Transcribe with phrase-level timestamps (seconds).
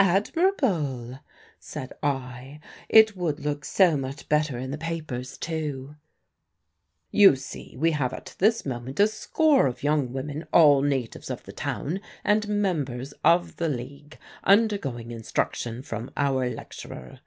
[0.00, 1.18] "Admirable!"
[1.60, 2.60] said I.
[2.88, 5.96] "It would look so much better in the papers too."
[7.10, 11.42] "You see, we have at this moment a score of young women, all natives of
[11.42, 17.20] the town and members of the League, undergoing instruction from our lecturer.